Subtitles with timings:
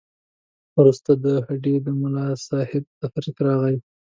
[0.77, 3.75] وروسته د هډې د ملاصاحب تحریک راغی.